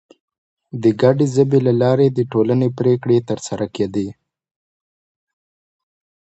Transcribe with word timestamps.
د 0.81 0.83
ګډې 1.01 1.25
ژبې 1.35 1.59
له 1.67 1.73
لارې 1.81 2.07
د 2.11 2.19
ټولنې 2.31 2.69
پرېکړې 2.79 3.17
تر 3.29 3.39
سره 3.47 3.65
کېدلې. 3.75 4.09